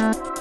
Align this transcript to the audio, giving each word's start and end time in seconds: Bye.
Bye. 0.00 0.39